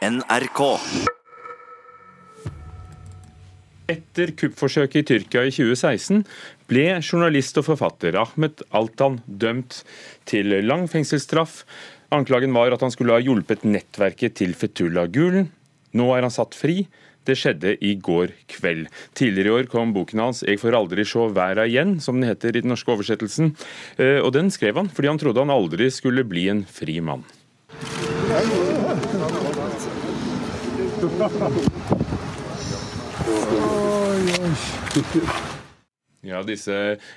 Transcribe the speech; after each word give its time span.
NRK. 0.00 0.60
Etter 3.92 4.30
kuppforsøket 4.32 5.02
i 5.02 5.08
Tyrkia 5.10 5.42
i 5.44 5.50
2016 5.52 6.22
ble 6.70 6.84
journalist 7.02 7.58
og 7.60 7.66
forfatter 7.66 8.16
Ahmed 8.16 8.62
Altan 8.72 9.18
dømt 9.28 9.82
til 10.30 10.54
lang 10.64 10.86
fengselsstraff. 10.88 11.66
Anklagen 12.16 12.56
var 12.56 12.72
at 12.72 12.80
han 12.80 12.94
skulle 12.94 13.18
ha 13.18 13.20
hjulpet 13.20 13.66
nettverket 13.68 14.38
til 14.40 14.56
Fetullah 14.56 15.10
Gulen. 15.12 15.50
Nå 15.92 16.06
er 16.16 16.24
han 16.24 16.32
satt 16.32 16.56
fri. 16.56 16.86
Det 17.28 17.36
skjedde 17.36 17.74
i 17.84 17.92
går 18.00 18.32
kveld. 18.48 18.86
Tidligere 19.12 19.50
i 19.50 19.56
år 19.58 19.68
kom 19.68 19.92
boken 19.92 20.24
hans 20.24 20.40
'Jeg 20.42 20.62
får 20.62 20.78
aldri 20.78 21.04
se 21.04 21.28
verda 21.28 21.68
igjen', 21.68 22.00
som 22.00 22.16
den 22.16 22.30
heter 22.30 22.56
i 22.56 22.62
den 22.64 22.72
norske 22.72 22.88
oversettelsen. 22.88 23.52
Eh, 23.98 24.24
og 24.24 24.32
Den 24.32 24.48
skrev 24.48 24.76
han 24.76 24.88
fordi 24.88 25.08
han 25.08 25.18
trodde 25.18 25.44
han 25.44 25.52
aldri 25.52 25.90
skulle 25.90 26.24
bli 26.24 26.48
en 26.48 26.64
fri 26.64 27.00
mann. 27.00 27.24
Ja, 36.20 36.42
Disse 36.44 36.74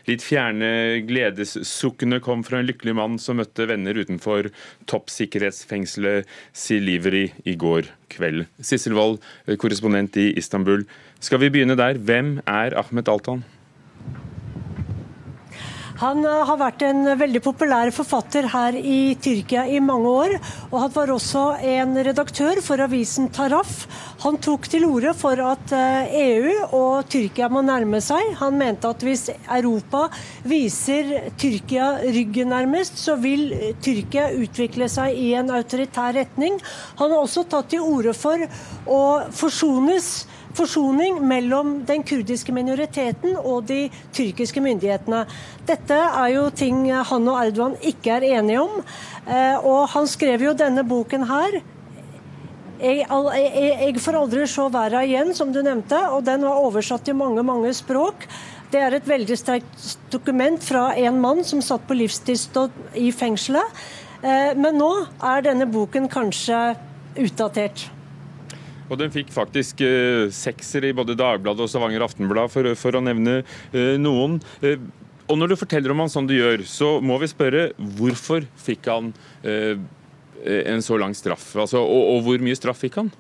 litt 0.08 0.24
fjerne 0.24 1.02
gledessukkene 1.04 2.22
kom 2.24 2.46
fra 2.48 2.62
en 2.62 2.70
lykkelig 2.70 2.94
mann 2.96 3.18
som 3.20 3.42
møtte 3.42 3.68
venner 3.68 4.00
utenfor 4.00 4.48
toppsikkerhetsfengselet 4.88 6.30
Silivri 6.56 7.26
i 7.44 7.58
går 7.60 7.92
kveld. 8.14 8.46
Sissel 8.64 8.96
Wold, 8.96 9.20
korrespondent 9.60 10.16
i 10.22 10.30
Istanbul. 10.40 10.88
Skal 11.20 11.44
vi 11.44 11.52
begynne 11.52 11.76
der? 11.76 12.00
Hvem 12.00 12.38
er 12.48 12.78
Ahmed 12.80 13.12
Altan? 13.12 13.44
Han 16.02 16.24
eh, 16.26 16.42
har 16.48 16.58
vært 16.58 16.84
en 16.88 17.06
veldig 17.20 17.42
populær 17.46 17.92
forfatter 17.94 18.48
her 18.50 18.78
i 18.78 19.14
Tyrkia 19.22 19.66
i 19.70 19.80
mange 19.84 20.10
år. 20.10 20.36
Og 20.72 20.78
han 20.82 20.94
var 20.96 21.14
også 21.14 21.44
en 21.74 21.96
redaktør 22.08 22.62
for 22.66 22.82
avisen 22.82 23.30
Taraf. 23.34 23.86
Han 24.24 24.40
tok 24.42 24.70
til 24.72 24.88
orde 24.88 25.14
for 25.18 25.40
at 25.46 25.74
EU 25.76 26.50
eh, 26.50 26.64
e 26.64 26.68
og 26.74 27.10
Tyrkia 27.14 27.50
må 27.54 27.62
nærme 27.66 28.02
seg. 28.04 28.34
Han 28.42 28.58
mente 28.60 28.90
at 28.90 29.06
hvis 29.06 29.28
Europa 29.44 30.08
viser 30.50 31.32
Tyrkia 31.38 31.94
ryggen 32.04 32.54
nærmest, 32.54 32.98
så 32.98 33.18
vil 33.22 33.52
Tyrkia 33.84 34.32
utvikle 34.34 34.90
seg 34.92 35.18
i 35.20 35.34
en 35.38 35.54
autoritær 35.54 36.16
retning. 36.18 36.58
Han 37.02 37.14
har 37.14 37.22
også 37.22 37.46
tatt 37.50 37.70
til 37.74 37.86
orde 37.86 38.16
for 38.18 38.42
å 38.90 39.04
forsones 39.34 40.14
forsoning 40.58 41.20
mellom 41.28 41.76
den 41.88 42.04
kurdiske 42.06 42.54
minoriteten 42.56 43.38
og 43.40 43.68
de 43.70 43.88
tyrkiske 44.16 44.62
myndighetene. 44.64 45.24
Dette 45.68 45.98
er 45.98 46.34
jo 46.36 46.48
ting 46.56 46.86
han 46.94 47.30
og 47.30 47.40
Erdogan 47.42 47.78
ikke 47.82 48.18
er 48.18 48.28
enige 48.40 48.64
om. 48.64 48.82
Eh, 49.28 49.58
og 49.60 49.88
han 49.94 50.10
skrev 50.10 50.44
jo 50.46 50.56
denne 50.58 50.86
boken 50.88 51.28
her. 51.30 51.62
Jeg, 52.84 53.06
jeg, 53.08 53.76
jeg 53.80 54.02
får 54.04 54.18
aldri 54.20 54.48
se 54.50 54.66
verden 54.74 55.08
igjen, 55.08 55.32
som 55.38 55.54
du 55.56 55.62
nevnte, 55.64 56.00
og 56.12 56.26
den 56.28 56.44
var 56.44 56.66
oversatt 56.66 57.06
til 57.08 57.16
mange, 57.16 57.46
mange 57.46 57.72
språk. 57.78 58.28
Det 58.74 58.82
er 58.82 58.98
et 58.98 59.08
veldig 59.08 59.38
sterkt 59.38 60.08
dokument 60.12 60.64
fra 60.66 60.90
en 60.98 61.20
mann 61.22 61.44
som 61.48 61.62
satt 61.64 61.86
på 61.88 61.96
livstidsdom 61.96 62.98
i 63.00 63.12
fengselet. 63.16 63.84
Eh, 64.24 64.52
men 64.58 64.80
nå 64.80 64.92
er 65.24 65.46
denne 65.46 65.68
boken 65.70 66.10
kanskje 66.12 66.74
utdatert. 67.20 67.88
Og 68.90 69.00
den 69.00 69.14
fikk 69.14 69.32
faktisk 69.34 69.84
eh, 69.86 70.28
sekser 70.34 70.90
i 70.90 70.94
både 70.96 71.18
Dagbladet 71.20 71.66
og 71.66 71.72
Stavanger 71.72 72.06
Aftenblad, 72.06 72.52
for, 72.54 72.68
for, 72.80 73.00
å 73.00 73.04
nevne 73.04 73.42
eh, 73.72 73.96
noen. 74.02 74.40
Eh, 74.66 74.82
og 75.32 75.40
når 75.40 75.54
du 75.54 75.60
forteller 75.60 75.94
om 75.94 76.04
han 76.04 76.12
sånn 76.12 76.28
du 76.28 76.36
gjør, 76.36 76.66
så 76.68 76.98
må 77.04 77.18
vi 77.22 77.32
spørre 77.32 77.70
hvorfor 77.98 78.48
fikk 78.60 78.90
han 78.92 79.14
eh, 79.48 79.78
en 80.44 80.84
så 80.84 81.00
lang 81.00 81.16
straff? 81.16 81.54
Altså, 81.56 81.80
og, 81.80 82.10
og 82.16 82.26
hvor 82.28 82.44
mye 82.44 82.60
straff 82.60 82.84
fikk 82.84 83.00
han? 83.00 83.14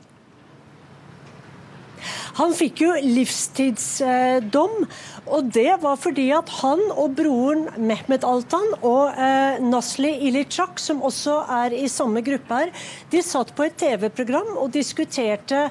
Han 2.39 2.53
fikk 2.57 2.81
jo 2.81 2.93
livstidsdom, 2.97 4.87
og 5.29 5.49
det 5.53 5.75
var 5.83 5.99
fordi 6.01 6.31
at 6.33 6.49
han 6.63 6.81
og 6.89 7.13
broren 7.19 7.67
Mehmet 7.77 8.25
Altan 8.25 8.71
og 8.81 9.13
eh, 9.13 9.59
Nasli 9.61 10.15
Ilicak, 10.29 10.81
som 10.81 11.03
også 11.05 11.35
er 11.61 11.75
i 11.77 11.85
samme 11.91 12.23
gruppe 12.25 12.63
her, 12.63 12.73
de 13.13 13.21
satt 13.21 13.53
på 13.53 13.67
et 13.67 13.77
TV-program 13.77 14.55
og 14.57 14.73
diskuterte 14.73 15.67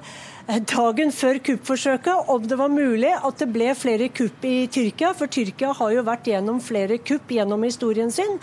dagen 0.46 1.12
før 1.14 1.38
kuppforsøket 1.46 2.30
om 2.32 2.46
det 2.48 2.58
var 2.58 2.72
mulig 2.72 3.12
at 3.14 3.38
det 3.38 3.48
ble 3.54 3.70
flere 3.78 4.08
kupp 4.14 4.44
i 4.44 4.66
Tyrkia. 4.72 5.12
For 5.14 5.30
Tyrkia 5.30 5.70
har 5.78 5.92
jo 5.94 6.06
vært 6.06 6.26
gjennom 6.32 6.58
flere 6.62 6.98
kupp 6.98 7.30
gjennom 7.30 7.62
historien 7.62 8.10
sin. 8.10 8.40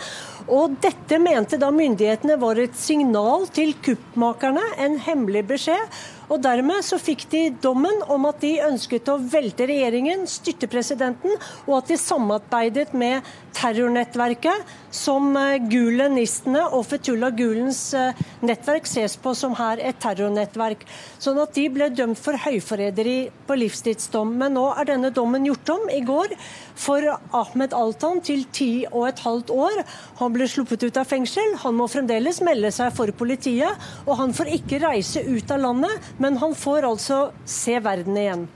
Og 0.48 0.78
dette 0.82 1.20
mente 1.20 1.60
da 1.60 1.68
myndighetene 1.74 2.38
var 2.40 2.58
et 2.58 2.78
signal 2.78 3.46
til 3.54 3.74
kuppmakerne, 3.84 4.64
en 4.80 4.96
hemmelig 5.04 5.44
beskjed 5.52 6.00
og 6.30 6.38
Dermed 6.44 6.84
så 6.86 6.94
fikk 7.00 7.24
de 7.32 7.40
dommen 7.62 8.04
om 8.10 8.28
at 8.28 8.38
de 8.44 8.52
ønsket 8.62 9.08
å 9.10 9.18
velte 9.32 9.66
regjeringen, 9.66 10.22
styrte 10.30 10.68
presidenten, 10.70 11.34
og 11.66 11.80
at 11.80 11.90
de 11.90 11.98
samarbeidet 11.98 12.92
med 12.94 13.26
terrornettverket 13.56 14.68
som 14.94 15.34
eh, 15.38 15.58
gulenistene 15.70 16.62
og 16.68 16.84
Fetullah 16.86 17.34
Gulens 17.34 17.82
eh, 17.98 18.20
nettverk 18.46 18.86
ses 18.86 19.16
på 19.18 19.34
som 19.34 19.56
her 19.58 19.82
et 19.82 19.98
terrornettverk. 20.02 20.86
Sånn 21.18 21.40
at 21.42 21.54
de 21.58 21.66
ble 21.74 21.89
dømt 21.96 22.20
for 22.20 22.38
høyforræderi 22.38 23.16
på 23.48 23.56
livstidsdom. 23.58 24.32
Men 24.40 24.56
nå 24.58 24.66
er 24.74 24.90
denne 24.92 25.12
dommen 25.14 25.46
gjort 25.48 25.72
om 25.74 25.88
i 25.92 26.00
går 26.06 26.34
for 26.78 27.04
Ahmed 27.36 27.74
Altan 27.76 28.22
til 28.26 28.46
ti 28.54 28.70
og 28.90 29.08
et 29.08 29.24
halvt 29.24 29.52
år. 29.54 29.82
Han 30.20 30.36
ble 30.36 30.48
sluppet 30.50 30.86
ut 30.86 31.00
av 31.00 31.08
fengsel. 31.10 31.56
Han 31.64 31.76
må 31.78 31.88
fremdeles 31.90 32.42
melde 32.46 32.72
seg 32.74 32.94
for 32.96 33.12
politiet, 33.16 33.90
og 34.06 34.16
han 34.20 34.36
får 34.36 34.54
ikke 34.60 34.82
reise 34.86 35.24
ut 35.26 35.50
av 35.50 35.66
landet, 35.66 36.10
men 36.22 36.40
han 36.40 36.56
får 36.56 36.88
altså 36.92 37.26
se 37.48 37.78
verden 37.82 38.18
igjen. 38.20 38.48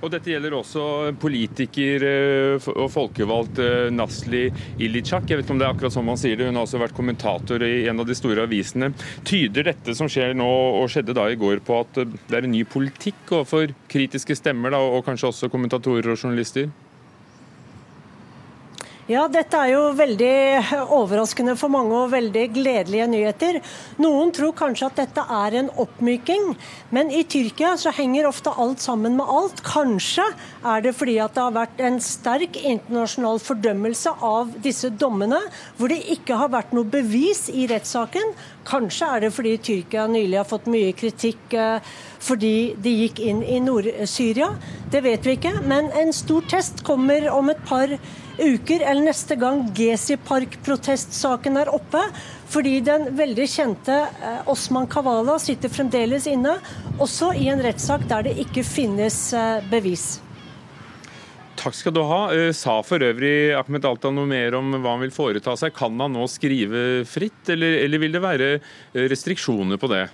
Og 0.00 0.08
Dette 0.12 0.32
gjelder 0.32 0.54
også 0.56 0.82
politiker 1.20 2.04
eh, 2.08 2.68
og 2.72 2.88
folkevalgt 2.92 3.60
eh, 3.60 3.88
Nasli 3.92 4.46
Ilicak. 4.80 5.28
Jeg 5.28 5.40
vet 5.40 5.44
ikke 5.44 5.54
om 5.56 5.60
det 5.60 5.66
er 5.68 5.74
akkurat 5.74 5.94
sånn 5.94 6.08
man 6.08 6.20
sier 6.20 6.40
det. 6.40 6.48
Hun 6.48 6.56
har 6.56 6.64
også 6.64 6.80
vært 6.80 6.96
kommentator 6.96 7.64
i 7.66 7.84
en 7.90 8.00
av 8.00 8.08
de 8.08 8.16
store 8.16 8.46
avisene. 8.48 8.92
Tyder 9.28 9.68
dette 9.68 9.96
som 9.98 10.08
skjer 10.10 10.32
nå 10.38 10.48
og 10.80 10.88
skjedde 10.92 11.16
da 11.16 11.28
i 11.28 11.38
går 11.40 11.60
på 11.66 11.82
at 11.82 12.00
det 12.00 12.38
er 12.38 12.48
en 12.48 12.54
ny 12.54 12.64
politikk 12.64 13.28
overfor 13.28 13.74
kritiske 13.92 14.38
stemmer, 14.38 14.72
da, 14.72 14.80
og 14.80 15.04
kanskje 15.04 15.34
også 15.34 15.52
kommentatorer 15.52 16.14
og 16.14 16.16
journalister? 16.16 16.70
Ja, 19.10 19.24
dette 19.26 19.58
er 19.58 19.72
jo 19.72 19.78
veldig 19.98 20.84
overraskende 20.94 21.56
for 21.58 21.72
mange 21.72 21.96
og 21.98 22.12
veldig 22.12 22.44
gledelige 22.54 23.08
nyheter. 23.10 23.56
Noen 23.98 24.30
tror 24.30 24.52
kanskje 24.54 24.86
at 24.86 25.00
dette 25.00 25.24
er 25.34 25.56
en 25.58 25.70
oppmyking, 25.82 26.52
men 26.94 27.10
i 27.10 27.24
Tyrkia 27.26 27.72
så 27.80 27.90
henger 27.96 28.28
ofte 28.28 28.52
alt 28.54 28.78
sammen 28.84 29.16
med 29.18 29.32
alt. 29.34 29.64
Kanskje 29.66 30.28
er 30.62 30.86
det 30.86 30.94
fordi 30.94 31.16
at 31.24 31.34
det 31.34 31.42
har 31.42 31.56
vært 31.56 31.82
en 31.88 31.98
sterk 32.06 32.60
internasjonal 32.60 33.42
fordømmelse 33.42 34.14
av 34.30 34.54
disse 34.62 34.92
dommene, 35.02 35.42
hvor 35.74 35.90
det 35.90 36.04
ikke 36.14 36.38
har 36.44 36.54
vært 36.54 36.70
noe 36.78 36.86
bevis 36.94 37.48
i 37.50 37.66
rettssaken. 37.72 38.30
Kanskje 38.70 39.10
er 39.10 39.26
det 39.26 39.34
fordi 39.34 39.58
Tyrkia 39.58 40.06
nylig 40.06 40.38
har 40.38 40.50
fått 40.54 40.70
mye 40.70 40.94
kritikk 40.94 41.58
eh, 41.58 41.92
fordi 42.22 42.54
de 42.78 42.94
gikk 43.02 43.18
inn 43.26 43.42
i 43.42 43.58
Nord-Syria. 43.58 44.52
Det 44.94 45.02
vet 45.02 45.26
vi 45.26 45.40
ikke, 45.40 45.56
men 45.66 45.90
en 45.98 46.14
stor 46.14 46.46
test 46.46 46.84
kommer 46.86 47.26
om 47.34 47.50
et 47.50 47.66
par 47.66 47.90
uker, 47.90 48.28
eller 48.40 49.04
neste 49.04 49.36
gang 49.36 49.66
Gezi 49.76 50.16
Park-protestsaken 50.16 51.60
er 51.60 51.70
oppe. 51.72 52.02
Fordi 52.50 52.80
den 52.82 53.12
veldig 53.14 53.46
kjente 53.46 53.94
eh, 53.94 54.48
Osman 54.50 54.88
Kavala 54.90 55.36
sitter 55.38 55.70
fremdeles 55.70 56.26
inne, 56.26 56.56
også 56.98 57.30
i 57.38 57.46
en 57.52 57.62
rettssak 57.62 58.08
der 58.10 58.26
det 58.26 58.34
ikke 58.42 58.64
finnes 58.66 59.18
eh, 59.36 59.60
bevis. 59.70 60.18
Takk 61.60 61.76
skal 61.76 61.94
du 61.94 62.02
ha. 62.08 62.22
Eh, 62.34 62.50
sa 62.56 62.80
for 62.86 63.04
øvrig 63.06 63.52
Ahmed 63.54 63.86
Alta 63.86 64.10
noe 64.10 64.26
mer 64.26 64.56
om 64.58 64.72
hva 64.80 64.96
han 64.96 65.04
vil 65.04 65.14
foreta 65.14 65.54
seg? 65.60 65.76
Kan 65.76 66.00
han 66.02 66.16
nå 66.16 66.26
skrive 66.32 67.04
fritt, 67.06 67.44
eller, 67.54 67.84
eller 67.84 68.02
vil 68.02 68.18
det 68.18 68.24
være 68.24 68.50
restriksjoner 69.12 69.78
på 69.78 69.92
det? 69.94 70.08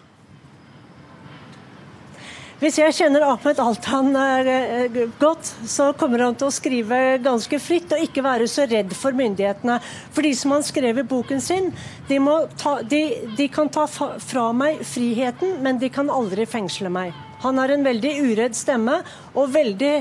Hvis 2.57 2.79
jeg 2.81 2.95
kjenner 2.97 3.21
Ahmed 3.27 3.59
Altan 3.61 4.15
eh, 4.17 4.95
godt, 5.21 5.45
så 5.69 5.91
kommer 6.01 6.23
han 6.25 6.39
til 6.41 6.49
å 6.49 6.55
skrive 6.55 7.01
ganske 7.21 7.59
fritt 7.61 7.93
og 7.93 8.01
ikke 8.01 8.25
være 8.25 8.47
så 8.49 8.65
redd 8.71 8.95
for 8.97 9.13
myndighetene. 9.17 9.77
For 10.17 10.25
de 10.25 10.31
som 10.41 10.55
han 10.57 10.65
skrev 10.65 11.03
i 11.03 11.05
boken 11.05 11.45
sin, 11.45 11.69
de, 12.09 12.17
ta, 12.57 12.79
de, 12.81 13.03
de 13.37 13.51
kan 13.53 13.69
ta 13.69 13.85
fra 13.91 14.47
meg 14.57 14.81
friheten, 14.89 15.59
men 15.61 15.83
de 15.83 15.93
kan 15.93 16.09
aldri 16.09 16.49
fengsle 16.49 16.89
meg. 16.89 17.13
Han 17.45 17.61
har 17.61 17.77
en 17.77 17.85
veldig 17.85 18.17
uredd 18.25 18.57
stemme 18.57 19.03
og 19.37 19.53
veldig 19.53 19.95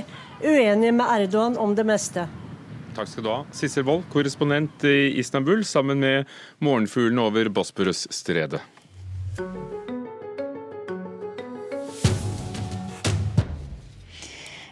uenig 0.45 0.95
med 0.95 1.05
Erdogan 1.11 1.59
om 1.59 1.75
det 1.75 1.83
meste. 1.91 2.29
Takk 2.95 3.11
skal 3.11 3.27
du 3.27 3.33
ha. 3.33 3.39
Sissel 3.51 3.83
Wold, 3.83 4.07
korrespondent 4.15 4.87
i 4.87 5.11
Istanbul, 5.19 5.67
sammen 5.67 5.99
med 5.99 6.37
morgenfuglene 6.63 7.27
over 7.27 7.51
Bosporus-stredet. 7.51 8.63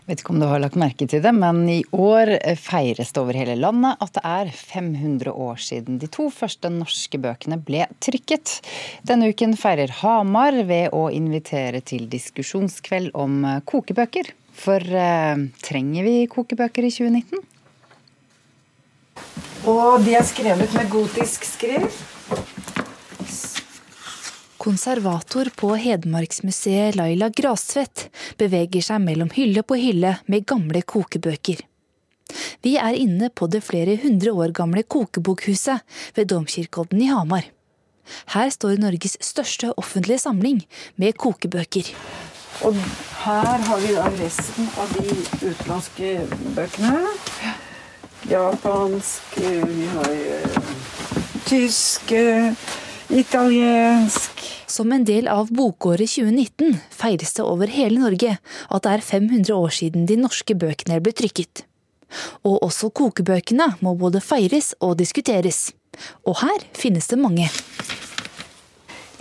Vet 0.04 0.20
ikke 0.20 0.34
om 0.34 0.42
du 0.42 0.50
har 0.50 0.60
lagt 0.60 0.76
merke 0.76 1.06
til 1.08 1.22
det, 1.24 1.32
men 1.32 1.62
i 1.72 1.80
år 1.96 2.34
feires 2.60 3.14
det 3.16 3.22
over 3.22 3.38
hele 3.40 3.56
landet 3.56 4.02
at 4.04 4.12
det 4.18 4.24
er 4.28 4.50
500 4.52 5.32
år 5.32 5.62
siden 5.64 6.00
de 6.02 6.10
to 6.12 6.28
første 6.34 6.68
norske 6.74 7.20
bøkene 7.24 7.56
ble 7.64 7.86
trykket. 8.04 8.58
Denne 9.08 9.32
uken 9.32 9.56
feirer 9.60 9.94
Hamar 10.02 10.60
ved 10.68 10.92
å 10.92 11.06
invitere 11.08 11.80
til 11.88 12.10
diskusjonskveld 12.12 13.14
om 13.16 13.46
kokebøker. 13.64 14.34
For 14.54 14.84
eh, 14.84 15.48
trenger 15.64 16.06
vi 16.06 16.18
kokebøker 16.30 16.84
i 16.84 16.92
2019? 16.94 17.48
Og 19.72 20.04
de 20.04 20.18
er 20.20 20.28
skrevet 20.28 20.76
med 20.76 20.92
gotisk 20.92 21.48
skrift. 21.48 22.62
Konservator 24.63 25.50
på 25.56 25.74
Hedmarksmuseet 25.75 26.95
Laila 26.95 27.27
Grastvedt 27.36 28.06
beveger 28.39 28.86
seg 28.86 29.01
mellom 29.04 29.27
hylle 29.36 29.60
på 29.68 29.75
hylle 29.75 30.13
med 30.31 30.45
gamle 30.48 30.80
kokebøker. 30.88 31.60
Vi 32.63 32.77
er 32.80 32.95
inne 32.95 33.27
på 33.27 33.50
det 33.51 33.60
flere 33.68 33.98
hundre 34.00 34.31
år 34.31 34.54
gamle 34.56 34.86
kokebokhuset 34.88 35.83
ved 36.15 36.31
Domkirkeodden 36.31 37.01
i 37.04 37.10
Hamar. 37.12 37.50
Her 38.31 38.54
står 38.56 38.80
Norges 38.80 39.18
største 39.19 39.74
offentlige 39.75 40.24
samling 40.24 40.62
med 40.95 41.19
kokebøker. 41.19 41.89
Og 42.63 42.80
her 43.25 43.68
har 43.68 43.83
vi 43.83 43.92
da 43.98 44.07
resten 44.15 44.69
av 44.80 44.95
de 44.95 45.18
utenlandske 45.42 46.13
bøkene. 46.56 47.04
Japansk, 48.31 49.36
vi 49.44 49.92
har 49.98 50.15
tyske 51.51 52.15
tysk, 52.15 52.83
italiensk 53.13 54.42
som 54.68 54.92
en 54.92 55.06
del 55.06 55.27
av 55.27 55.51
bokåret 55.54 56.10
2019 56.10 56.77
feires 56.89 57.33
det 57.38 57.45
over 57.45 57.69
hele 57.69 58.01
Norge 58.01 58.38
at 58.39 58.86
det 58.86 58.95
er 58.95 59.06
500 59.06 59.54
år 59.54 59.75
siden 59.77 60.07
de 60.10 60.18
norske 60.18 60.56
bøkene 60.57 61.00
ble 61.04 61.13
trykket. 61.13 61.65
Og 62.45 62.62
også 62.65 62.89
kokebøkene 62.94 63.74
må 63.86 63.95
både 63.98 64.21
feires 64.21 64.74
og 64.81 64.98
diskuteres. 65.01 65.71
Og 66.25 66.39
her 66.42 66.65
finnes 66.77 67.10
det 67.10 67.21
mange. 67.21 67.50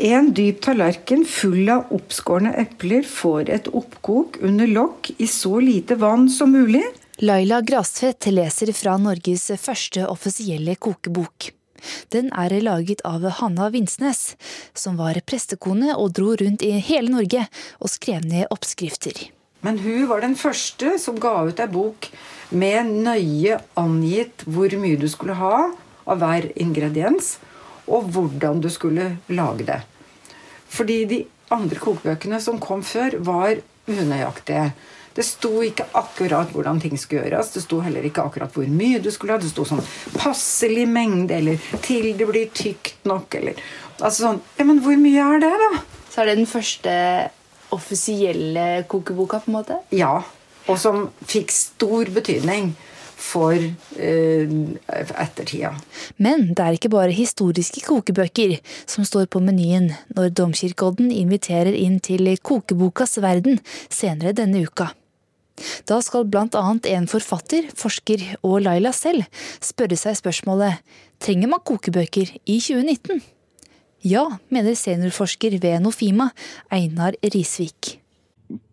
En 0.03 0.33
dyp 0.35 0.63
tallerken 0.65 1.25
full 1.29 1.69
av 1.71 1.93
oppskårne 1.95 2.55
epler 2.65 3.05
får 3.07 3.53
et 3.53 3.69
oppkok 3.69 4.41
under 4.43 4.67
lokk 4.67 5.13
i 5.19 5.29
så 5.31 5.59
lite 5.61 6.01
vann 6.01 6.31
som 6.33 6.57
mulig. 6.57 6.83
Laila 7.23 7.61
Grastvedt 7.63 8.31
leser 8.33 8.73
fra 8.75 8.97
Norges 8.99 9.51
første 9.61 10.09
offisielle 10.11 10.75
kokebok. 10.81 11.53
Den 12.15 12.31
er 12.33 12.55
laget 12.63 13.05
av 13.09 13.25
Hanna 13.39 13.69
Vinsnes, 13.75 14.35
som 14.75 14.99
var 15.01 15.21
prestekone 15.27 15.97
og 15.97 16.15
dro 16.19 16.35
rundt 16.39 16.65
i 16.67 16.75
hele 16.79 17.13
Norge 17.13 17.47
og 17.79 17.93
skrev 17.93 18.27
ned 18.29 18.51
oppskrifter. 18.55 19.29
Men 19.63 19.79
hun 19.79 20.09
var 20.11 20.25
den 20.25 20.35
første 20.39 20.97
som 20.99 21.21
ga 21.23 21.37
ut 21.47 21.61
ei 21.63 21.71
bok 21.71 22.09
med 22.51 22.91
nøye 23.07 23.61
angitt 23.79 24.43
hvor 24.45 24.75
mye 24.79 24.99
du 24.99 25.07
skulle 25.11 25.39
ha 25.39 25.71
av 26.03 26.19
hver 26.19 26.49
ingrediens, 26.59 27.37
og 27.87 28.11
hvordan 28.15 28.61
du 28.63 28.69
skulle 28.71 29.17
lage 29.31 29.67
det. 29.69 29.79
Fordi 30.73 30.99
de 31.07 31.21
andre 31.53 31.79
kokebøkene 31.79 32.41
som 32.43 32.61
kom 32.63 32.83
før, 32.87 33.19
var 33.23 33.61
unøyaktige. 33.87 34.73
Det 35.17 35.25
sto 35.27 35.61
ikke 35.65 35.89
akkurat 35.99 36.53
hvordan 36.55 36.81
ting 36.83 36.97
skulle 37.01 37.27
gjøres. 37.27 37.53
Det 37.55 37.65
sto 37.65 37.81
heller 37.85 38.05
ikke 38.09 38.25
akkurat 38.25 38.55
hvor 38.57 38.69
mye 38.69 39.01
du 39.03 39.11
skulle 39.13 39.37
ha. 39.37 39.43
Det 39.43 39.51
sto 39.53 39.67
sånn 39.69 39.83
passelig 40.17 40.87
mengde, 40.89 41.37
eller 41.39 41.81
til 41.85 42.13
det 42.19 42.29
blir 42.29 42.53
tykt 42.55 43.05
nok, 43.09 43.41
eller 43.41 43.61
Altså 44.03 44.25
sånn 44.25 44.39
Ja, 44.59 44.65
men 44.67 44.81
hvor 44.83 44.97
mye 44.99 45.27
er 45.35 45.43
det, 45.43 45.51
da? 45.61 45.83
Så 46.11 46.23
er 46.23 46.31
det 46.31 46.39
den 46.41 46.49
første 46.51 46.95
offisielle 47.73 48.85
kokeboka, 48.91 49.41
på 49.45 49.53
en 49.53 49.59
måte? 49.61 49.79
Ja. 49.95 50.23
Og 50.69 50.79
som 50.81 51.07
fikk 51.29 51.53
stor 51.55 52.11
betydning 52.13 52.73
for 53.23 53.55
eh, 53.55 54.53
ettertida. 55.23 55.73
Men 56.17 56.51
det 56.53 56.65
er 56.65 56.77
ikke 56.77 56.91
bare 56.93 57.15
historiske 57.15 57.85
kokebøker 57.87 58.59
som 58.91 59.07
står 59.07 59.29
på 59.33 59.43
menyen 59.45 59.93
når 60.17 60.35
Domkirkeodden 60.41 61.13
inviterer 61.15 61.77
inn 61.79 62.01
til 62.03 62.33
kokebokas 62.43 63.21
verden 63.23 63.63
senere 63.89 64.35
denne 64.37 64.65
uka. 64.67 64.91
Da 65.89 66.01
skal 66.05 66.27
bl.a. 66.29 66.65
en 66.95 67.09
forfatter, 67.11 67.71
forsker 67.79 68.25
og 68.43 68.63
Laila 68.67 68.93
selv 68.97 69.27
spørre 69.63 69.99
seg 69.99 70.19
spørsmålet 70.19 70.83
trenger 71.23 71.51
man 71.53 71.63
kokebøker 71.65 72.35
i 72.43 72.59
2019? 72.59 73.23
Ja, 74.03 74.25
mener 74.51 74.75
seniorforsker 74.75 75.55
ved 75.63 75.83
Nofima, 75.85 76.33
Einar 76.75 77.15
Risvik. 77.23 77.99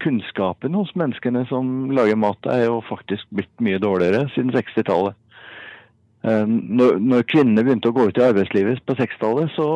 Kunnskapen 0.02 0.74
hos 0.76 0.90
menneskene 0.98 1.46
som 1.48 1.92
lager 1.96 2.18
mat 2.20 2.50
er 2.50 2.66
jo 2.66 2.80
faktisk 2.90 3.30
blitt 3.32 3.52
mye 3.64 3.80
dårligere 3.80 4.26
siden 4.34 4.52
60-tallet. 4.56 5.16
Eh, 6.26 6.48
når, 6.50 6.98
når 7.00 7.28
kvinnene 7.32 7.64
begynte 7.64 7.92
å 7.92 7.96
gå 7.96 8.10
ut 8.10 8.18
i 8.20 8.26
arbeidslivet 8.26 8.82
på 8.90 8.98
60-tallet, 8.98 9.54
så 9.56 9.68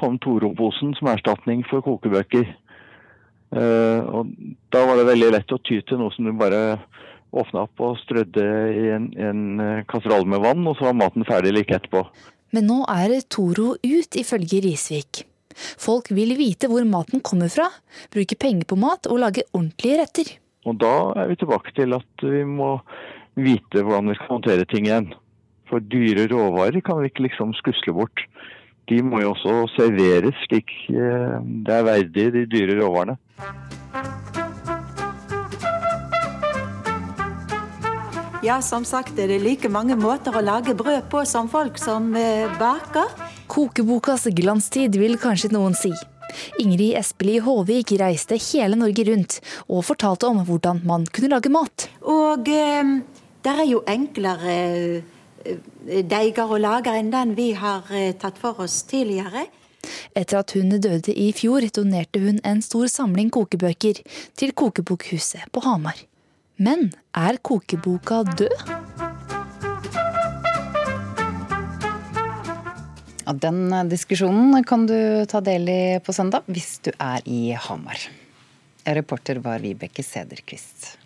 kom 0.00 0.18
Toro-posen 0.20 0.92
som 0.98 1.12
erstatning 1.14 1.62
for 1.70 1.84
kokebøker. 1.86 2.50
Uh, 3.48 4.00
og 4.12 4.32
da 4.74 4.82
var 4.84 4.98
det 5.00 5.08
veldig 5.08 5.30
lett 5.32 5.54
å 5.54 5.60
ty 5.64 5.80
til 5.86 6.00
noe 6.00 6.12
som 6.12 6.28
du 6.28 6.34
bare 6.36 6.80
åpna 7.32 7.64
opp 7.66 7.84
og 7.84 7.98
strødde 8.02 8.44
i 8.72 8.84
en, 8.94 9.08
en 9.20 9.40
eh, 9.60 9.84
kasserolle 9.88 10.28
med 10.32 10.40
vann, 10.40 10.64
og 10.64 10.78
så 10.78 10.88
var 10.88 10.96
maten 10.96 11.26
ferdig 11.28 11.52
like 11.52 11.74
etterpå. 11.76 12.06
Men 12.56 12.64
nå 12.70 12.78
er 12.88 13.18
Toro 13.28 13.74
ut, 13.76 14.16
ifølge 14.16 14.62
Risvik. 14.64 15.26
Folk 15.58 16.08
vil 16.14 16.32
vite 16.38 16.70
hvor 16.70 16.86
maten 16.88 17.20
kommer 17.24 17.50
fra, 17.52 17.66
bruke 18.14 18.38
penger 18.40 18.68
på 18.70 18.78
mat 18.80 19.08
og 19.10 19.20
lage 19.20 19.44
ordentlige 19.52 20.00
retter. 20.00 20.32
Og 20.68 20.78
da 20.80 20.94
er 21.20 21.30
vi 21.30 21.38
tilbake 21.40 21.74
til 21.76 21.96
at 21.96 22.24
vi 22.24 22.44
må 22.48 22.78
vite 23.38 23.84
hvordan 23.84 24.10
vi 24.10 24.18
skal 24.18 24.34
håndtere 24.38 24.68
ting 24.70 24.88
igjen. 24.88 25.12
For 25.68 25.84
dyre 25.84 26.26
råvarer 26.32 26.80
kan 26.84 27.02
vi 27.02 27.10
ikke 27.10 27.26
liksom 27.26 27.52
skusle 27.58 27.94
bort. 27.96 28.24
De 28.88 29.02
må 29.04 29.20
jo 29.20 29.34
også 29.34 29.66
serveres 29.74 30.36
slik 30.46 30.72
eh, 30.88 31.34
det 31.66 31.74
er 31.74 31.88
verdig 31.88 32.28
de 32.34 32.44
dyre 32.48 32.78
råvarene. 32.80 33.18
Ja, 38.38 38.60
som 38.62 38.84
sagt 38.86 39.18
er 39.18 39.28
det 39.28 39.40
like 39.42 39.68
mange 39.68 39.96
måter 39.98 40.36
å 40.38 40.40
lage 40.40 40.72
brød 40.78 41.08
på 41.12 41.24
som 41.26 41.50
folk 41.50 41.76
som 41.80 42.12
eh, 42.16 42.46
baker. 42.60 43.10
Kokebokas 43.50 44.28
glanstid, 44.36 44.94
vil 44.96 45.18
kanskje 45.20 45.50
noen 45.52 45.74
si. 45.76 45.90
Ingrid 46.62 46.94
Espelid 47.00 47.42
Håvik 47.42 47.92
reiste 48.00 48.38
hele 48.40 48.78
Norge 48.78 49.04
rundt 49.08 49.40
og 49.66 49.82
fortalte 49.88 50.30
om 50.30 50.44
hvordan 50.46 50.84
man 50.86 51.04
kunne 51.10 51.32
lage 51.34 51.52
mat. 51.52 51.88
Og 52.06 52.48
eh, 52.48 52.94
det 53.44 53.54
er 53.58 53.68
jo 53.68 53.82
enklere 53.90 54.54
eh, 54.54 55.17
deiger 56.10 56.50
og 56.50 56.60
lager 56.64 56.98
enn 56.98 57.12
den 57.14 57.34
vi 57.38 57.52
har 57.58 57.88
eh, 57.94 58.12
tatt 58.18 58.38
for 58.40 58.60
oss 58.64 58.82
tidligere. 58.88 59.46
Etter 60.18 60.40
at 60.40 60.52
hun 60.56 60.74
døde 60.74 61.14
i 61.14 61.30
fjor, 61.36 61.64
donerte 61.74 62.20
hun 62.22 62.40
en 62.44 62.60
stor 62.64 62.88
samling 62.90 63.30
kokebøker 63.34 64.02
til 64.38 64.52
Kokebokhuset 64.52 65.48
på 65.54 65.62
Hamar. 65.64 66.00
Men 66.58 66.90
er 67.14 67.38
kokeboka 67.38 68.24
død? 68.34 68.54
Ja, 73.28 73.34
den 73.36 73.68
diskusjonen 73.90 74.64
kan 74.66 74.86
du 74.88 74.96
ta 75.30 75.42
del 75.44 75.68
i 75.70 75.82
på 76.02 76.14
søndag 76.16 76.48
hvis 76.48 76.78
du 76.82 76.90
er 76.96 77.22
i 77.28 77.52
Hamar. 77.52 78.08
Reporter 78.88 79.38
var 79.44 79.60
Vibeke 79.62 80.02
Sederquist. 80.02 80.96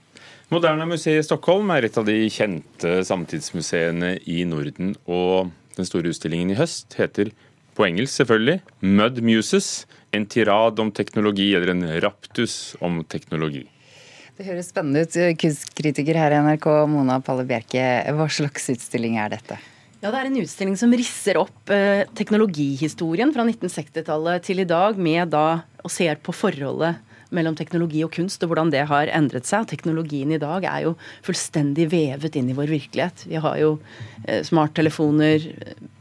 Moderne 0.52 0.84
museet 0.84 1.22
i 1.22 1.24
Stockholm 1.24 1.70
er 1.72 1.86
et 1.86 1.94
av 1.96 2.04
de 2.04 2.26
kjente 2.28 2.98
samtidsmuseene 3.08 4.18
i 4.28 4.42
Norden. 4.44 4.90
Og 5.08 5.48
den 5.78 5.86
store 5.88 6.10
utstillingen 6.12 6.50
i 6.52 6.56
høst 6.58 6.92
heter 6.98 7.30
på 7.72 7.86
engelsk 7.86 8.18
selvfølgelig, 8.20 8.58
Mud 8.84 9.22
Muses, 9.24 9.86
en 10.12 10.26
tirad 10.28 10.82
om 10.82 10.90
teknologi, 10.92 11.54
eller 11.56 11.72
en 11.72 11.86
raptus 12.04 12.74
om 12.84 12.98
teknologi. 13.08 13.62
Det 14.36 14.44
høres 14.44 14.68
spennende 14.74 15.06
ut. 15.06 15.16
Kunstkritiker 15.40 16.18
her 16.20 16.36
i 16.36 16.42
NRK, 16.44 16.68
Mona 16.92 17.16
Palle 17.24 17.46
Bjerke. 17.48 17.86
Hva 18.12 18.26
slags 18.28 18.68
utstilling 18.74 19.16
er 19.24 19.32
dette? 19.32 19.56
Ja, 20.02 20.10
Det 20.10 20.18
er 20.18 20.28
en 20.28 20.36
utstilling 20.42 20.76
som 20.76 20.92
risser 20.92 21.40
opp 21.40 21.72
eh, 21.72 22.04
teknologihistorien 22.18 23.32
fra 23.32 23.48
1960-tallet 23.48 24.44
til 24.44 24.60
i 24.60 24.68
dag, 24.68 25.00
med 25.00 25.32
da 25.32 25.62
og 25.80 25.94
ser 25.96 26.20
på 26.20 26.36
forholdet 26.36 27.00
mellom 27.34 27.56
teknologi 27.58 28.02
og 28.06 28.12
kunst, 28.14 28.42
og 28.42 28.52
hvordan 28.52 28.72
det 28.72 28.84
har 28.90 29.10
endret 29.12 29.48
seg. 29.48 29.68
Teknologien 29.70 30.32
i 30.34 30.40
dag 30.42 30.66
er 30.68 30.86
jo 30.86 30.96
fullstendig 31.26 31.88
vevet 31.92 32.36
inn 32.38 32.50
i 32.52 32.56
vår 32.56 32.70
virkelighet. 32.72 33.26
Vi 33.30 33.40
har 33.42 33.60
jo 33.60 33.76
eh, 34.26 34.42
smarttelefoner, 34.46 35.48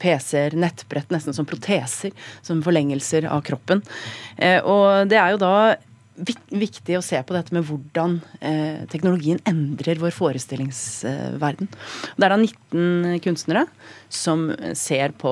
PC-er, 0.02 0.58
nettbrett 0.60 1.14
nesten 1.14 1.36
som 1.38 1.48
proteser, 1.50 2.16
som 2.46 2.64
forlengelser 2.66 3.30
av 3.32 3.46
kroppen. 3.48 3.84
Eh, 4.38 4.60
og 4.62 5.10
det 5.12 5.20
er 5.22 5.36
jo 5.36 5.42
da 5.42 5.56
viktig 6.52 6.98
å 6.98 7.04
se 7.06 7.20
på 7.24 7.34
dette 7.34 7.56
med 7.56 7.66
hvordan 7.66 8.18
eh, 8.44 8.84
teknologien 8.92 9.40
endrer 9.48 10.02
vår 10.02 10.14
forestillingsverden. 10.14 11.70
Det 11.72 12.28
er 12.28 12.34
da 12.34 12.38
19 12.38 13.22
kunstnere 13.24 13.66
som 14.12 14.50
ser 14.78 15.16
på 15.18 15.32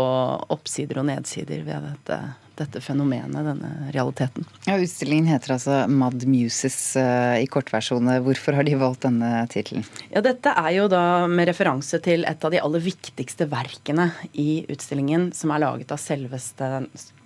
oppsider 0.56 1.02
og 1.02 1.10
nedsider 1.12 1.66
ved 1.68 1.90
dette 1.92 2.22
dette 2.60 2.82
fenomenet, 2.84 3.46
denne 3.46 3.92
realiteten. 3.96 4.48
Ja, 4.68 4.78
Utstillingen 4.80 5.30
heter 5.32 5.56
altså 5.56 5.82
Mad 5.92 6.26
Muses 6.30 6.78
uh, 7.00 7.38
i 7.40 7.48
kortversjonen. 7.52 8.22
Hvorfor 8.26 8.58
har 8.58 8.68
de 8.68 8.76
valgt 8.80 9.06
denne 9.08 9.46
tittelen? 9.52 9.86
Ja, 10.14 10.24
dette 10.26 10.54
er 10.54 10.72
jo 10.76 10.88
da 10.92 11.04
med 11.32 11.50
referanse 11.50 12.02
til 12.06 12.28
et 12.30 12.46
av 12.46 12.54
de 12.54 12.62
aller 12.62 12.84
viktigste 12.84 13.50
verkene 13.52 14.12
i 14.34 14.66
utstillingen, 14.70 15.32
som 15.36 15.56
er 15.56 15.64
laget 15.66 15.94
av 15.96 16.02
selveste 16.02 16.70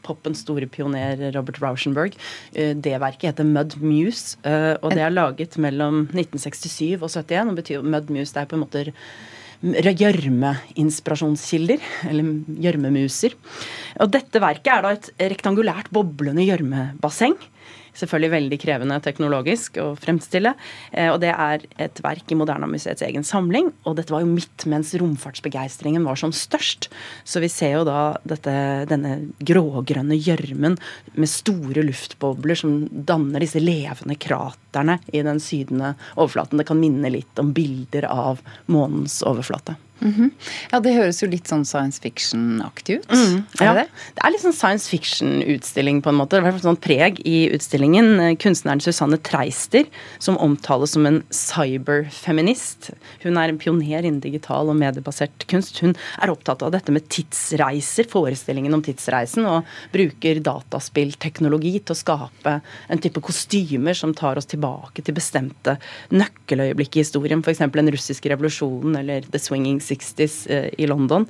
popens 0.04 0.42
store 0.44 0.68
pioner 0.68 1.22
Robert 1.36 1.62
Rauschenberg. 1.64 2.18
Eh, 2.52 2.74
det 2.76 2.98
verket 3.02 3.32
heter 3.32 3.48
Mud 3.48 3.78
Muse, 3.82 4.36
og 4.82 4.92
det 4.92 5.06
er 5.06 5.14
laget 5.14 5.56
mellom 5.62 6.04
1967 6.12 7.00
og 7.00 7.10
71. 7.10 7.54
og 7.54 7.62
betyr 7.62 7.86
Mud 7.86 8.12
Muse 8.12 8.34
det 8.34 8.44
er 8.44 8.50
på 8.52 8.58
en 8.58 8.66
måte 8.66 8.92
gjørmeinspirasjonskilder, 9.64 11.80
eller 12.10 12.26
gjørmemuser. 12.66 13.32
Og 14.04 14.12
dette 14.12 14.42
verket 14.44 14.74
er 14.74 14.82
da 14.84 14.92
et 14.98 15.08
rektangulært 15.32 15.88
boblende 15.96 16.44
gjørmebasseng 16.44 17.38
selvfølgelig 17.98 18.34
veldig 18.34 18.60
krevende 18.62 19.00
teknologisk 19.04 19.78
å 19.82 19.88
fremstille. 20.00 20.54
Eh, 20.92 21.10
og 21.12 21.20
det 21.24 21.32
er 21.34 21.66
et 21.82 22.02
verk 22.04 22.32
i 22.34 22.38
Moderna-museets 22.40 23.06
egen 23.06 23.26
samling. 23.28 23.72
Og 23.88 23.98
dette 24.00 24.14
var 24.14 24.24
jo 24.24 24.32
midt 24.32 24.66
mens 24.70 24.94
romfartsbegeistringen 25.00 26.06
var 26.08 26.20
som 26.20 26.34
størst. 26.36 26.90
Så 27.28 27.44
vi 27.44 27.52
ser 27.52 27.78
jo 27.78 27.86
da 27.88 28.02
dette, 28.28 28.54
denne 28.90 29.16
grågrønne 29.44 30.18
gjørmen 30.18 30.78
med 31.14 31.32
store 31.32 31.86
luftbobler 31.86 32.60
som 32.60 32.84
danner 32.92 33.44
disse 33.44 33.62
levende 33.62 34.18
kraterne 34.20 35.00
i 35.14 35.24
den 35.26 35.42
sydende 35.44 35.94
overflaten. 36.16 36.60
Det 36.60 36.70
kan 36.70 36.82
minne 36.82 37.14
litt 37.14 37.40
om 37.42 37.54
bilder 37.56 38.10
av 38.10 38.44
månens 38.72 39.22
overflate. 39.28 39.78
Mm 40.02 40.14
-hmm. 40.14 40.32
Ja, 40.72 40.80
det 40.80 40.94
høres 40.94 41.22
jo 41.22 41.28
litt 41.30 41.48
sånn 41.48 41.66
science 41.66 42.02
fiction-aktig 42.02 43.00
ut. 43.00 43.12
Mm, 43.12 43.46
er 43.60 43.66
det 43.66 43.76
det? 43.76 43.88
Det 44.16 44.24
er 44.24 44.32
litt 44.32 44.42
sånn 44.42 44.54
science 44.54 44.90
fiction-utstilling 44.90 46.02
på 46.02 46.10
en 46.10 46.16
måte. 46.16 46.42
Det 46.42 46.48
er 46.48 46.60
sånn 46.60 46.82
preg 46.82 47.22
i 47.26 47.50
utstillingen. 47.54 48.38
Kunstneren 48.38 48.82
Susanne 48.82 49.18
Treister, 49.18 49.86
som 50.20 50.38
omtales 50.38 50.92
som 50.92 51.06
en 51.06 51.24
cyberfeminist. 51.30 52.92
Hun 53.24 53.38
er 53.38 53.50
en 53.50 53.58
pioner 53.58 54.04
innen 54.04 54.20
digital 54.20 54.70
og 54.70 54.76
mediebasert 54.76 55.48
kunst. 55.48 55.80
Hun 55.80 55.96
er 56.22 56.30
opptatt 56.30 56.64
av 56.64 56.72
dette 56.72 56.92
med 56.92 57.08
tidsreiser, 57.08 58.10
forestillingen 58.10 58.74
om 58.74 58.82
tidsreisen, 58.82 59.46
og 59.46 59.64
bruker 59.94 60.40
dataspillteknologi 60.40 61.80
til 61.80 61.94
å 61.94 62.02
skape 62.02 62.62
en 62.90 63.00
type 63.00 63.22
kostymer 63.22 63.94
som 63.94 64.14
tar 64.14 64.38
oss 64.38 64.46
tilbake 64.46 65.02
til 65.02 65.16
bestemte 65.16 65.78
nøkkeløyeblikk 66.12 66.98
i 66.98 67.04
historien, 67.06 67.44
f.eks. 67.44 67.64
den 67.74 67.92
russiske 67.94 68.30
revolusjonen 68.30 68.98
eller 69.00 69.22
The 69.32 69.40
Swinging 69.40 69.80
60s 69.84 70.44
eh, 70.52 70.70
i 70.78 70.90
London. 70.90 71.28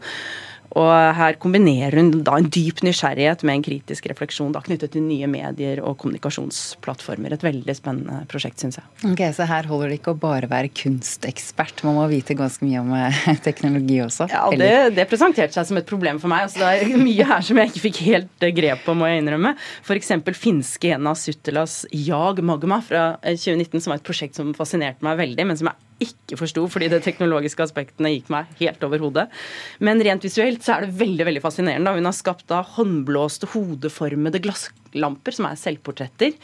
Og 0.80 0.90
her 0.90 1.36
kombinerer 1.42 2.00
hun 2.00 2.10
da 2.26 2.40
en 2.40 2.48
dyp 2.50 2.82
nysgjerrighet 2.86 3.44
med 3.46 3.60
en 3.60 3.66
kritisk 3.66 4.08
refleksjon 4.10 4.54
da, 4.56 4.62
knyttet 4.66 4.96
til 4.96 5.06
nye 5.06 5.28
medier 5.30 5.84
og 5.86 6.00
kommunikasjonsplattformer. 6.02 7.36
Et 7.36 7.46
veldig 7.46 7.76
spennende 7.78 8.24
prosjekt, 8.32 8.64
syns 8.64 8.80
jeg. 8.80 8.88
Ok, 9.12 9.22
Så 9.38 9.46
her 9.50 9.70
holder 9.70 9.92
det 9.92 10.00
ikke 10.00 10.16
å 10.16 10.20
bare 10.20 10.50
være 10.50 10.72
kunstekspert, 10.74 11.86
man 11.86 12.00
må 12.00 12.08
vite 12.10 12.38
ganske 12.38 12.66
mye 12.66 12.82
om 12.82 12.90
eh, 12.98 13.22
teknologi 13.48 14.00
også? 14.02 14.30
Ja, 14.34 14.48
det, 14.58 14.98
det 14.98 15.08
presenterte 15.12 15.54
seg 15.54 15.70
som 15.70 15.82
et 15.82 15.90
problem 15.90 16.22
for 16.24 16.34
meg. 16.34 16.48
Altså, 16.48 16.64
det 16.64 16.90
er 16.90 17.06
mye 17.10 17.30
her 17.30 17.46
som 17.46 17.62
jeg 17.62 17.74
ikke 17.74 17.86
fikk 17.88 18.04
helt 18.10 18.50
eh, 18.50 18.56
grep 18.58 18.86
på, 18.88 18.98
må 18.98 19.12
jeg 19.12 19.22
innrømme. 19.22 19.54
F.eks. 19.86 20.16
finske 20.34 20.96
Ena 20.98 21.14
Suttelas 21.18 21.84
Jag 21.94 22.42
Magma 22.42 22.82
fra 22.82 23.12
2019, 23.22 23.78
som 23.78 23.94
var 23.94 24.02
et 24.02 24.10
prosjekt 24.10 24.42
som 24.42 24.56
fascinerte 24.58 25.06
meg 25.06 25.22
veldig, 25.22 25.52
men 25.52 25.60
som 25.60 25.70
jeg 25.70 25.93
ikke 26.04 26.38
forsto, 26.40 26.66
fordi 26.72 26.90
de 26.92 27.02
teknologiske 27.04 27.66
aspektene 27.66 28.14
gikk 28.16 28.32
meg 28.34 28.52
helt 28.62 28.84
over 28.86 29.02
hodet. 29.04 29.28
Men 29.84 30.02
rent 30.04 30.26
visuelt 30.26 30.66
så 30.66 30.78
er 30.78 30.86
det 30.86 30.98
veldig 31.02 31.28
veldig 31.30 31.44
fascinerende. 31.44 31.96
Hun 31.98 32.10
har 32.10 32.18
skapt 32.18 32.48
da 32.52 32.62
håndblåste, 32.76 33.50
hodeformede 33.56 34.44
glasslamper, 34.94 35.34
som 35.36 35.48
er 35.48 35.60
selvportretter. 35.60 36.36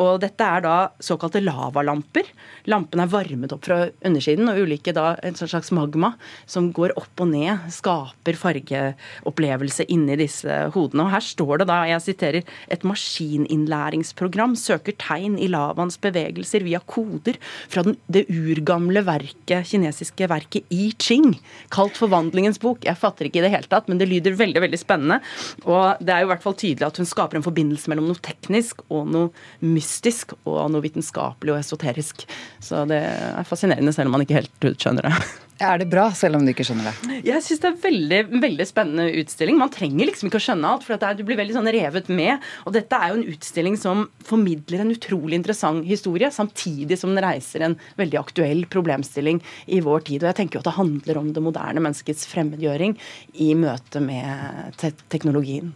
Og 0.00 0.20
dette 0.22 0.44
er 0.44 0.64
da 0.64 0.76
såkalte 1.02 1.42
lavalamper. 1.42 2.28
Lampene 2.70 3.04
er 3.06 3.12
varmet 3.12 3.52
opp 3.54 3.64
fra 3.66 3.88
undersiden, 4.04 4.48
og 4.50 4.58
ulike 4.64 4.92
da 4.96 5.16
en 5.22 5.36
slags 5.36 5.70
magma 5.72 6.14
som 6.46 6.70
går 6.72 6.94
opp 6.98 7.20
og 7.20 7.30
ned, 7.32 7.68
skaper 7.72 8.38
fargeopplevelse 8.38 9.86
inni 9.88 10.16
disse 10.20 10.70
hodene. 10.74 11.06
Og 11.06 11.14
her 11.14 11.24
står 11.24 11.62
det 11.62 11.68
da, 11.70 11.80
jeg 11.88 12.04
siterer, 12.04 12.42
et 12.70 12.86
maskininnlæringsprogram 12.86 14.56
søker 14.58 14.96
tegn 15.00 15.38
i 15.40 15.48
lavaens 15.50 15.98
bevegelser 16.00 16.64
via 16.66 16.80
koder 16.84 17.38
fra 17.70 17.84
den, 17.86 17.96
det 18.08 18.26
urgamle 18.30 19.02
verket, 19.06 19.68
kinesiske 19.70 20.28
verket 20.30 20.68
I 20.74 20.90
Ching, 21.00 21.36
kalt 21.72 21.98
Forvandlingens 22.00 22.60
bok. 22.62 22.84
Jeg 22.86 22.98
fatter 23.00 23.28
ikke 23.28 23.40
i 23.40 23.46
det 23.46 23.54
hele 23.54 23.68
tatt, 23.70 23.88
men 23.90 24.00
det 24.00 24.08
lyder 24.10 24.38
veldig 24.38 24.60
veldig 24.66 24.80
spennende. 24.80 25.20
Og 25.66 26.00
det 26.00 26.14
er 26.14 26.22
jo 26.22 26.30
i 26.30 26.32
hvert 26.32 26.44
fall 26.44 26.56
tydelig 26.60 26.86
at 26.86 27.00
hun 27.00 27.08
skaper 27.08 27.36
en 27.38 27.44
forbindelse 27.44 27.59
mellom 27.90 28.08
noe 28.10 28.22
teknisk 28.24 28.82
og 28.88 29.10
noe 29.12 29.30
mystisk, 29.64 30.34
og 30.44 30.70
noe 30.72 30.84
vitenskapelig 30.84 31.54
og 31.54 31.60
esoterisk. 31.60 32.26
Så 32.62 32.86
det 32.90 33.02
er 33.04 33.48
fascinerende, 33.48 33.94
selv 33.96 34.10
om 34.10 34.18
man 34.18 34.26
ikke 34.26 34.40
helt 34.40 34.70
skjønner 34.80 35.08
det. 35.08 35.14
Er 35.60 35.76
det 35.76 35.90
bra, 35.92 36.06
selv 36.16 36.38
om 36.38 36.44
du 36.44 36.54
ikke 36.54 36.64
skjønner 36.64 36.88
det? 36.88 37.18
Jeg 37.28 37.44
syns 37.44 37.60
det 37.60 37.68
er 37.68 37.80
veldig 37.82 38.20
veldig 38.40 38.64
spennende 38.64 39.20
utstilling. 39.20 39.58
Man 39.60 39.72
trenger 39.72 40.08
liksom 40.08 40.30
ikke 40.30 40.40
å 40.40 40.44
skjønne 40.46 40.70
alt, 40.72 40.86
for 40.86 40.96
er, 40.96 41.18
du 41.18 41.20
blir 41.28 41.36
veldig 41.36 41.56
sånn 41.58 41.68
revet 41.76 42.08
med. 42.08 42.46
Og 42.64 42.72
dette 42.72 42.96
er 42.96 43.12
jo 43.12 43.18
en 43.18 43.26
utstilling 43.34 43.76
som 43.80 44.06
formidler 44.24 44.86
en 44.86 44.94
utrolig 44.94 45.36
interessant 45.36 45.84
historie, 45.84 46.32
samtidig 46.32 46.96
som 46.96 47.12
den 47.12 47.24
reiser 47.26 47.66
en 47.66 47.76
veldig 48.00 48.22
aktuell 48.22 48.64
problemstilling 48.72 49.42
i 49.68 49.82
vår 49.84 50.08
tid. 50.08 50.24
Og 50.24 50.30
jeg 50.30 50.40
tenker 50.40 50.56
jo 50.56 50.64
at 50.64 50.70
det 50.70 50.78
handler 50.80 51.20
om 51.20 51.30
det 51.36 51.44
moderne 51.44 51.84
menneskets 51.84 52.24
fremmedgjøring 52.32 52.96
i 53.44 53.52
møte 53.60 54.00
med 54.00 54.80
te 54.80 54.94
teknologien. 55.12 55.74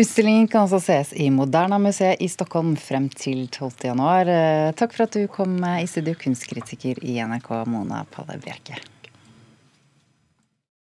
Utstillingen 0.00 0.46
kan 0.48 0.62
altså 0.64 0.78
ses 0.80 1.10
i 1.12 1.26
Moderna-museet 1.30 2.22
i 2.24 2.28
Stockholm 2.32 2.70
frem 2.80 3.10
til 3.12 3.42
12.1. 3.52 4.30
Eh, 4.32 4.68
takk 4.78 4.94
for 4.96 5.04
at 5.04 5.18
du 5.18 5.26
kom 5.28 5.58
i 5.60 5.84
studio, 5.90 6.14
kunstkritiker 6.16 7.02
i 7.04 7.18
NRK, 7.20 7.50
Mona 7.68 8.06
Palle 8.08 8.38
Bjerke. 8.40 8.78